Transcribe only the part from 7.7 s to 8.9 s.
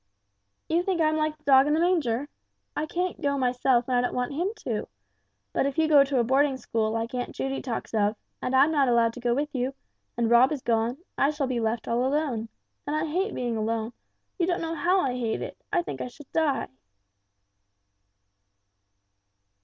of, and I'm not